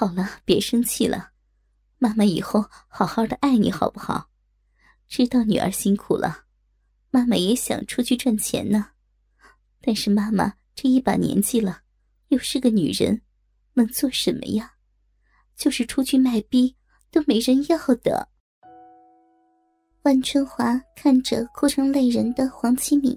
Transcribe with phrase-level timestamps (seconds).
[0.00, 1.32] 好了，别生气了，
[1.98, 4.30] 妈妈以后好好的爱你，好不好？
[5.06, 6.46] 知道女儿辛苦了，
[7.10, 8.92] 妈妈也想出去赚钱呢。
[9.82, 11.82] 但是妈妈这一把年纪了，
[12.28, 13.20] 又是个女人，
[13.74, 14.72] 能做什么呀？
[15.54, 16.74] 就是出去卖逼
[17.10, 18.26] 都没人要的。
[20.04, 23.14] 万春华看着哭成泪人的黄启敏，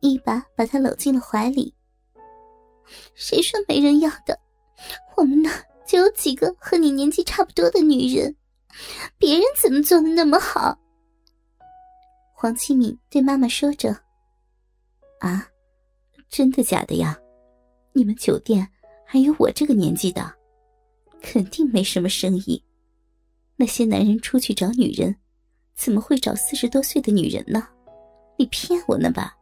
[0.00, 1.74] 一把把她搂进了怀里。
[3.14, 4.40] 谁说没人要的？
[5.18, 5.50] 我们那
[5.86, 8.34] 就有几个和你年纪差不多的女人，
[9.18, 10.78] 别人怎么做的那么好？
[12.32, 13.96] 黄启敏对妈妈说着
[15.20, 15.46] ：“啊，
[16.28, 17.18] 真的假的呀？
[17.92, 18.66] 你们酒店
[19.04, 20.32] 还有我这个年纪的，
[21.20, 22.62] 肯定没什么生意。
[23.56, 25.14] 那些男人出去找女人，
[25.76, 27.68] 怎么会找四十多岁的女人呢？
[28.36, 29.36] 你骗我呢吧？”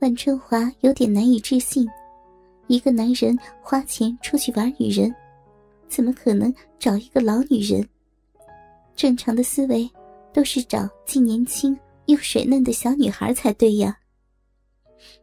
[0.00, 1.86] 万春华有点难以置信，
[2.66, 5.14] 一个男人花钱出去玩女人，
[5.88, 7.88] 怎么可能找一个老女人？
[8.94, 9.90] 正常的思维。
[10.34, 13.96] 都是找既年轻又水嫩的小女孩才对呀！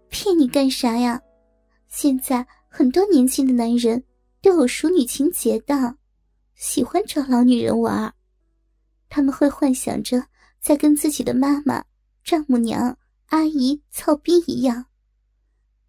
[0.08, 1.22] 骗你干啥呀？
[1.90, 4.02] 现在很多年轻的男人
[4.42, 5.98] 都有熟女情节的，
[6.56, 8.14] 喜欢找老女人玩。
[9.10, 10.24] 他们会幻想着
[10.62, 11.84] 在跟自己的妈妈、
[12.24, 14.86] 丈母娘、阿姨操逼一样，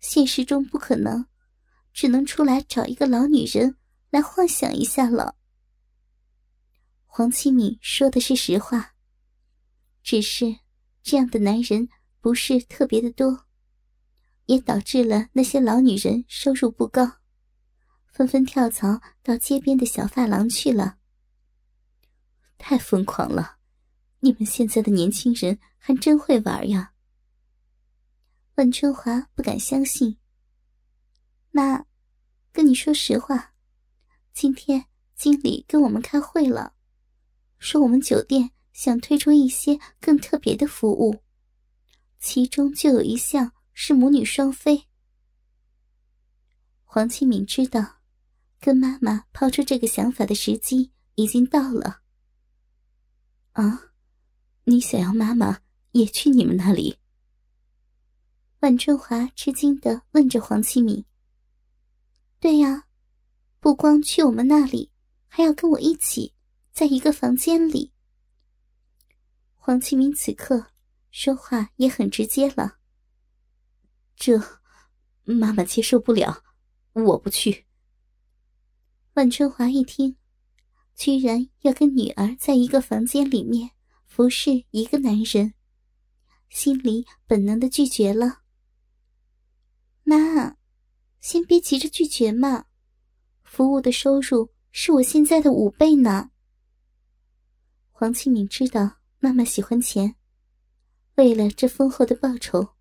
[0.01, 1.25] 现实中不可能，
[1.93, 3.77] 只能出来找一个老女人
[4.11, 5.37] 来幻想一下了。
[7.07, 8.95] 黄启敏说的是实话。
[10.03, 10.57] 只是，
[11.03, 11.89] 这样的男人
[12.21, 13.47] 不是特别的多，
[14.47, 17.19] 也导致了那些老女人收入不高，
[18.07, 20.99] 纷纷跳槽到街边的小发廊去了。
[22.59, 23.59] 太疯狂了！
[24.21, 26.93] 你们现在的年轻人还真会玩呀。
[28.55, 30.17] 万春华不敢相信。
[31.53, 31.87] 妈，
[32.51, 33.55] 跟你说实话，
[34.35, 36.75] 今天经理跟我们开会了，
[37.59, 38.51] 说我们酒店。
[38.75, 41.23] 想推出一些更特别的服务，
[42.19, 44.89] 其中就有一项是母女双飞。
[46.85, 47.99] 黄启敏知道，
[48.59, 52.01] 跟妈妈抛出这个想法的时机已经到了。
[53.53, 53.93] 啊，
[54.65, 55.61] 你想要妈妈
[55.91, 56.97] 也去你们那里？
[58.61, 61.05] 万春华吃惊的问着黄启敏
[62.43, 62.89] ：“对呀，
[63.61, 64.91] 不光去我们那里，
[65.29, 66.35] 还要跟我一起
[66.73, 67.93] 在一个房间里。”
[69.55, 70.67] 黄启明此刻
[71.13, 72.79] 说话也很直接了。
[74.17, 74.43] 这，
[75.23, 76.43] 妈妈接受不了，
[76.95, 77.65] 我不去。
[79.15, 80.17] 万春华一听，
[80.97, 83.71] 居然要跟女儿在一个房间里面
[84.05, 85.55] 服侍一个男人，
[86.49, 88.41] 心里本能的拒绝了。
[90.03, 90.57] 妈，
[91.23, 92.67] 先别急着拒绝嘛，
[93.43, 96.31] 服务的收入是我现在的五倍呢。
[97.91, 98.99] 黄启敏知道。
[99.25, 100.17] 妈妈喜欢钱，
[101.15, 102.75] 为了这丰厚的报酬，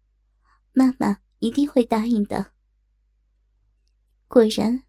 [0.74, 2.54] 妈妈一定会答应的。
[4.28, 4.82] 果然，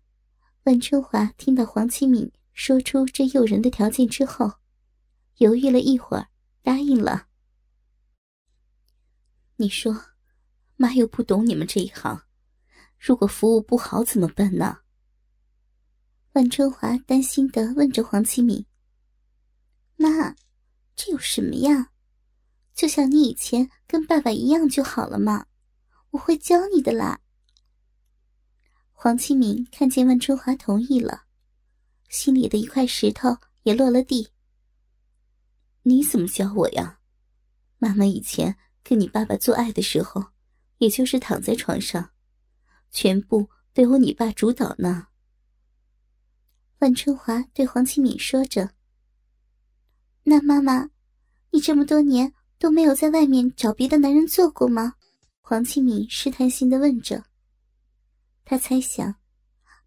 [0.62, 4.50] 万春华听到黄启敏说出这诱人的条件之后，
[5.36, 6.28] 犹豫了一会儿，
[6.62, 7.26] 答应了。
[9.56, 9.94] 你说，
[10.76, 12.18] 妈又不懂你们这一行，
[13.04, 14.78] 如果服务不好怎么办呢？
[16.34, 18.64] 万春华担心的问着黄启敏
[19.98, 20.36] ：“妈。”
[20.94, 21.90] 这有什么呀？
[22.72, 25.46] 就像你以前跟爸爸一样就好了嘛，
[26.10, 27.18] 我会教你的啦。
[28.92, 31.24] 黄启明看见万春华同意了，
[32.08, 34.28] 心里的一块石头也落了地。
[35.82, 37.00] 你怎么教我呀？
[37.78, 40.22] 妈妈以前跟你爸爸做爱的时候，
[40.78, 42.12] 也就是躺在床上，
[42.92, 45.08] 全部都由你爸主导呢。
[46.78, 48.70] 万春华对黄启敏说着。
[50.22, 50.88] 那妈妈，
[51.50, 54.94] 你这么多年都没有在外面找别的男人做过吗？
[55.40, 57.24] 黄启敏试探性的问着。
[58.44, 59.14] 他猜想，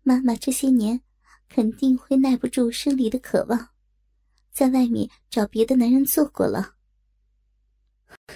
[0.03, 0.99] 妈妈这些年
[1.47, 3.69] 肯定会耐不住生理的渴望，
[4.51, 6.75] 在外面找别的男人做过了。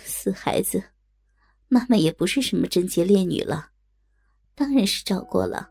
[0.03, 0.83] 死孩子，
[1.67, 3.71] 妈妈也不是什么贞洁烈女了，
[4.59, 5.69] 当然是找过了，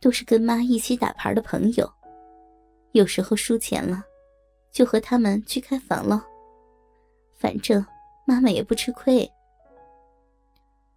[0.00, 1.88] 都是跟妈一起打牌的朋友，
[2.90, 4.02] 有时候输钱了。
[4.72, 6.26] 就和他们去开房了，
[7.38, 7.84] 反正
[8.26, 9.30] 妈妈也不吃亏。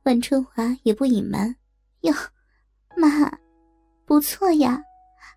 [0.03, 1.53] 万春华也不隐瞒，
[2.01, 2.13] 哟，
[2.95, 3.29] 妈，
[4.05, 4.81] 不错呀，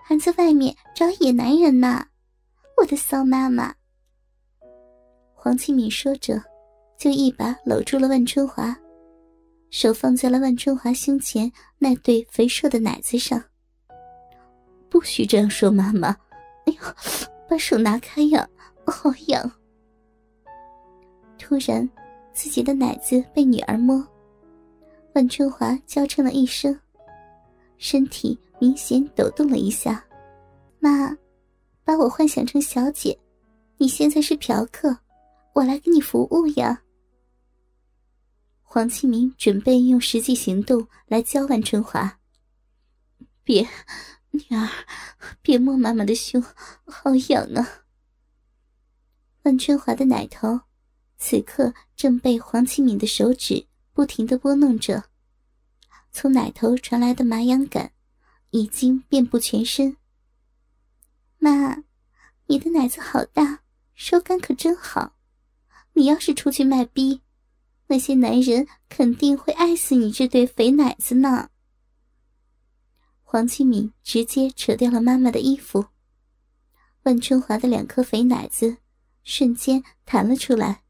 [0.07, 2.07] 还在外面找野男人呢，
[2.77, 3.75] 我的骚妈妈。
[5.35, 6.41] 黄启敏说着，
[6.97, 8.75] 就一把搂住了万春华，
[9.71, 13.43] 手放在了万春华胸前那对肥硕的奶子上。
[14.89, 16.17] 不许这样说，妈妈！
[16.65, 16.97] 哎呀，
[17.49, 18.49] 把手拿开呀，
[18.87, 19.51] 好痒！
[21.39, 21.89] 突然，
[22.33, 24.07] 自己的奶子被女儿摸，
[25.15, 26.79] 万春华娇嗔了一声，
[27.77, 30.03] 身体明显抖动了一下。
[30.79, 31.15] 妈，
[31.85, 33.17] 把我幻想成小姐，
[33.77, 34.97] 你现在是嫖客，
[35.53, 36.81] 我来给你服务呀。
[38.71, 42.21] 黄启明准备用实际行动来教万春华。
[43.43, 43.67] 别，
[44.31, 44.69] 女儿，
[45.41, 46.41] 别摸妈妈的胸，
[46.85, 47.87] 好痒啊！
[49.45, 50.61] 万春华的奶头
[51.17, 55.05] 此刻正被黄启明的手指不停的拨弄着，
[56.13, 57.93] 从奶头传来的麻痒感
[58.51, 59.97] 已经遍布全身。
[61.39, 61.85] 妈，
[62.49, 63.61] 你的奶子好大，
[63.95, 65.17] 手感可真好。
[65.95, 67.23] 你要是出去卖逼。
[67.89, 71.49] 那些男人肯定会爱死你这对肥奶子呢。
[73.23, 75.87] 黄启敏直接扯掉了妈妈的衣服，
[77.03, 78.77] 万春华的两颗肥奶子
[79.25, 80.83] 瞬间弹了出来。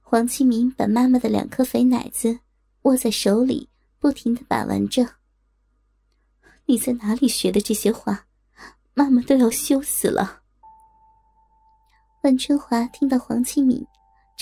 [0.00, 2.40] 黄启明把妈妈的两颗肥奶子
[2.82, 3.68] 握在手里，
[3.98, 5.16] 不停的把玩着。
[6.66, 8.26] 你在哪里学的这些话？
[8.94, 10.42] 妈妈都要羞死了。
[12.22, 13.84] 万春华听到黄启敏。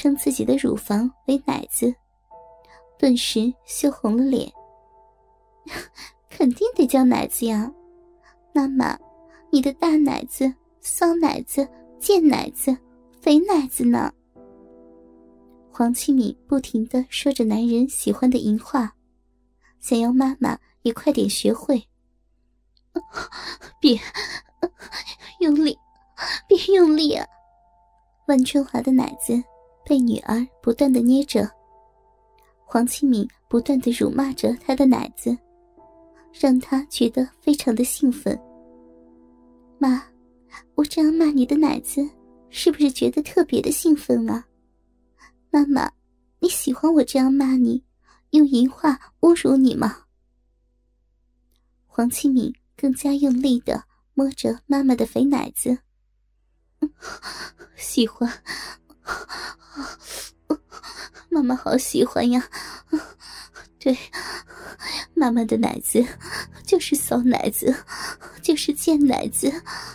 [0.01, 1.95] 称自己的乳房为奶子，
[2.99, 4.51] 顿时羞红了脸。
[6.31, 7.71] 肯定得叫奶子呀，
[8.55, 8.99] 妈妈，
[9.51, 10.51] 你的大奶子、
[10.81, 11.69] 骚奶子、
[11.99, 12.75] 贱奶子、
[13.21, 14.11] 肥奶子呢？
[15.71, 18.95] 黄启敏不停的说着男人喜欢的淫话，
[19.81, 21.87] 想要妈妈也快点学会。
[23.79, 24.01] 别
[25.41, 25.79] 用力，
[26.49, 27.27] 别用力啊！
[28.29, 29.45] 万春华的奶子。
[29.91, 31.51] 被女儿不断的捏着，
[32.65, 35.37] 黄启敏不断的辱骂着他的奶子，
[36.33, 38.41] 让他觉得非常的兴奋。
[39.81, 40.01] 妈，
[40.77, 42.09] 我这样骂你的奶子，
[42.51, 44.47] 是不是觉得特别的兴奋啊？
[45.51, 45.91] 妈妈，
[46.39, 47.83] 你喜欢我这样骂你，
[48.31, 50.05] 用淫话侮辱你吗？
[51.89, 53.83] 黄启敏更加用力的
[54.15, 55.77] 摸着妈妈的肥奶子，
[57.75, 58.33] 喜欢。
[61.41, 62.47] 妈妈好喜欢呀！
[63.81, 63.97] 对，
[65.15, 66.05] 妈妈的奶子
[66.67, 67.75] 就是骚奶子，
[68.43, 69.51] 就是贱奶子。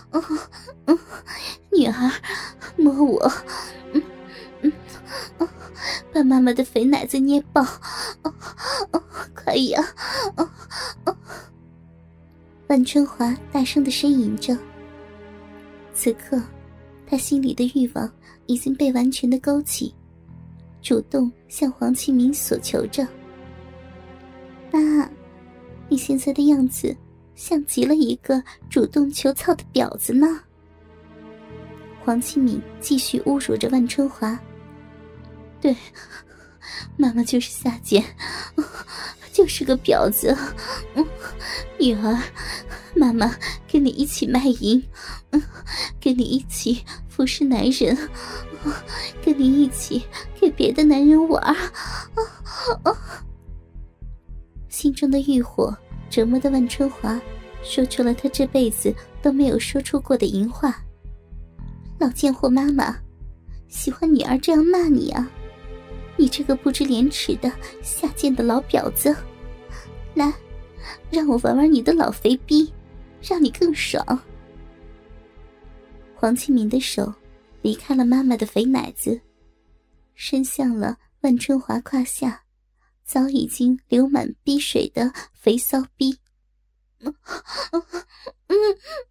[0.10, 0.24] 嗯
[0.88, 1.00] 嗯，
[1.72, 2.12] 女儿
[2.78, 3.32] 摸我，
[3.94, 4.02] 嗯
[4.62, 4.74] 嗯，
[6.12, 7.62] 把妈妈的肥奶子捏爆！
[8.24, 8.34] 哦
[8.92, 9.04] 哦，
[9.36, 9.86] 快呀！
[10.38, 10.50] 哦
[11.06, 11.16] 哦，
[12.70, 14.58] 万春华大声的呻吟着。
[15.94, 16.42] 此刻，
[17.06, 18.12] 他心里的欲望。
[18.48, 19.92] 已经被完全的勾起，
[20.86, 23.04] 主动向黄启明索求着。
[24.72, 25.10] 妈，
[25.90, 26.96] 你现在的样子
[27.34, 30.40] 像极了一个主动求操的婊子呢。
[32.04, 34.40] 黄启明继续侮辱着万春华。
[35.60, 35.76] 对，
[36.98, 38.04] 妈妈就是下贱，
[39.34, 40.38] 就是个婊子。
[41.80, 42.16] 女儿，
[42.96, 43.36] 妈妈
[43.68, 44.84] 跟你一起卖淫，
[46.00, 46.84] 跟你一起。
[47.08, 47.98] 服侍男人，
[49.24, 50.04] 跟你一起
[50.40, 51.56] 给别的男人玩啊
[52.84, 53.26] 啊！
[54.70, 55.76] 心中的欲火
[56.10, 57.20] 折磨的万春华，
[57.64, 60.84] 说出了他这辈子都没有说出过的淫话。
[61.98, 62.98] 老贱货妈妈，
[63.68, 65.30] 喜欢女儿这样骂你啊！
[66.18, 69.16] 你这个不知廉耻的下贱的老婊子！
[70.14, 70.34] 来，
[71.10, 72.72] 让我玩玩你的老肥逼，
[73.22, 74.04] 让你更爽。
[76.14, 77.14] 黄庆明的手
[77.66, 79.20] 离开了妈妈的肥奶子，
[80.14, 82.44] 伸向了万春华胯下，
[83.04, 86.16] 早已经流满逼水的肥骚逼。
[87.00, 87.12] 嗯，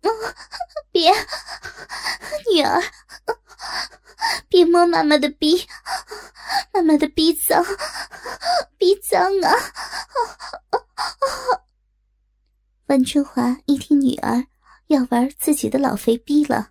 [0.93, 1.11] 别，
[2.49, 2.81] 女儿，
[4.49, 5.67] 别摸妈妈的逼，
[6.73, 7.61] 妈妈的逼脏，
[8.79, 9.51] 逼脏啊！
[12.87, 14.47] 万春华一听女儿
[14.87, 16.71] 要玩自己的老肥逼了。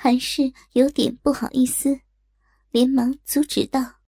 [0.00, 1.98] 还是有点不好意思，
[2.70, 3.97] 连忙阻止道。